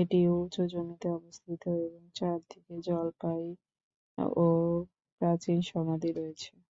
[0.00, 3.44] এটি উঁচু জমিতে অবস্থিত এবং চারদিকে জলপাই
[4.38, 4.46] ও
[5.20, 6.50] প্রাচীন সমাধি রয়েছে।